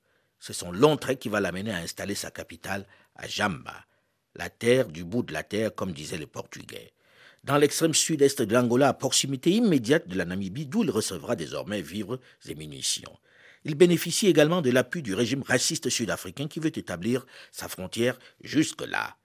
[0.41, 3.85] C'est son long trait qui va l'amener à installer sa capitale à Jamba,
[4.35, 6.93] la terre du bout de la terre, comme disaient les Portugais.
[7.45, 11.83] Dans l'extrême sud-est de l'Angola, à proximité immédiate de la Namibie, d'où il recevra désormais
[11.83, 13.19] vivres et munitions.
[13.65, 19.17] Il bénéficie également de l'appui du régime raciste sud-africain qui veut établir sa frontière jusque-là.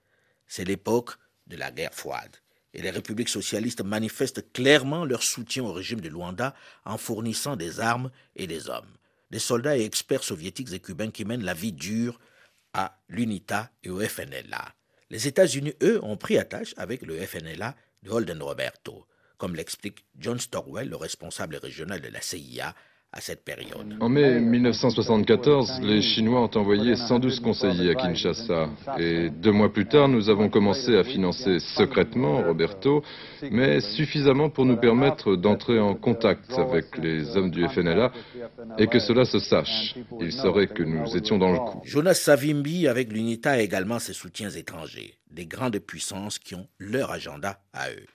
[0.48, 1.12] C'est l'époque
[1.46, 2.36] de la guerre froide
[2.74, 6.54] et les républiques socialistes manifestent clairement leur soutien au régime de Luanda
[6.84, 8.96] en fournissant des armes et des hommes.
[9.30, 12.18] Des soldats et experts soviétiques et cubains qui mènent la vie dure
[12.72, 14.74] à l'UNITA et au FNLA.
[15.10, 20.38] Les États-Unis, eux, ont pris attache avec le FNLA de Holden Roberto, comme l'explique John
[20.38, 22.74] Stockwell, le responsable régional de la CIA
[23.12, 23.96] à cette période.
[24.00, 28.68] En mai 1974, les Chinois ont envoyé 112 conseillers à Kinshasa.
[28.98, 33.02] Et deux mois plus tard, nous avons commencé à financer secrètement Roberto,
[33.50, 38.12] mais suffisamment pour nous permettre d'entrer en contact avec les hommes du FNLA
[38.78, 39.94] et que cela se sache.
[40.20, 41.80] Ils sauraient que nous étions dans le coup.
[41.84, 47.10] Jonas Savimbi, avec l'UNITA, a également ses soutiens étrangers, des grandes puissances qui ont leur
[47.10, 48.06] agenda à eux.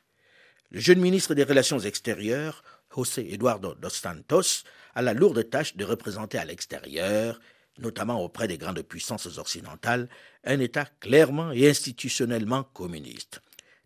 [0.69, 2.63] Le jeune ministre des Relations extérieures,
[2.95, 4.63] José Eduardo dos Santos,
[4.95, 7.39] a la lourde tâche de représenter à l'extérieur,
[7.79, 10.07] notamment auprès des grandes puissances occidentales,
[10.43, 13.41] un État clairement et institutionnellement communiste.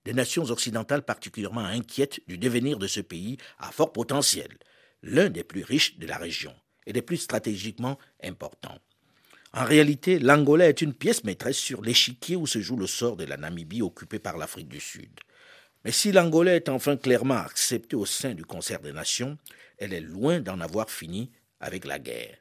[0.05, 4.49] Des nations occidentales particulièrement inquiètes du devenir de ce pays à fort potentiel,
[5.03, 6.53] l'un des plus riches de la région
[6.85, 8.79] et des plus stratégiquement importants.
[9.53, 13.25] En réalité, l'Angola est une pièce maîtresse sur l'échiquier où se joue le sort de
[13.25, 15.09] la Namibie occupée par l'Afrique du Sud.
[15.87, 19.37] Mais si l'Angola est enfin clairement acceptée au sein du concert des nations,
[19.77, 21.31] elle est loin d'en avoir fini
[21.61, 22.35] avec la guerre.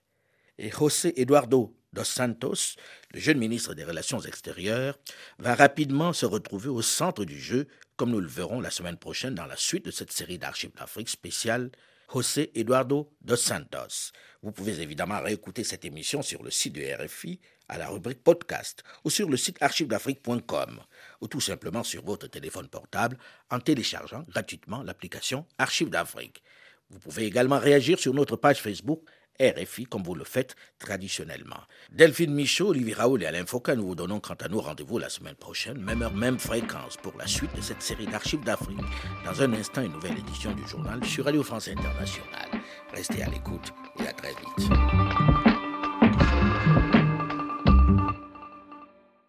[0.58, 2.74] Et José Eduardo dos Santos,
[3.14, 4.98] le jeune ministre des Relations extérieures,
[5.38, 9.36] va rapidement se retrouver au centre du jeu, comme nous le verrons la semaine prochaine
[9.36, 11.70] dans la suite de cette série d'archives d'Afrique spéciale
[12.12, 14.10] José Eduardo dos Santos.
[14.42, 17.38] Vous pouvez évidemment réécouter cette émission sur le site de RFI
[17.68, 20.80] à la rubrique podcast ou sur le site archivesdafrique.com
[21.20, 23.18] ou tout simplement sur votre téléphone portable
[23.50, 26.42] en téléchargeant gratuitement l'application Archives d'Afrique.
[26.90, 29.02] Vous pouvez également réagir sur notre page Facebook
[29.40, 31.60] RFI comme vous le faites traditionnellement.
[31.92, 35.08] Delphine Michaud, Olivier Raoul et Alain Foucault, nous vous donnons quant à nous rendez-vous la
[35.08, 38.78] semaine prochaine, même heure, même fréquence, pour la suite de cette série d'archives d'Afrique.
[39.24, 42.62] Dans un instant, une nouvelle édition du journal sur Radio France Internationale.
[42.92, 45.45] Restez à l'écoute et à très vite.